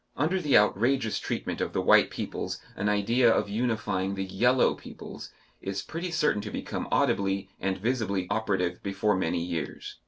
[0.17, 5.31] Under the outrageous treatment of the white peoples an idea of unifying the "Yellow" peoples
[5.61, 9.99] is pretty certain to become audibly and visibly operative before many years.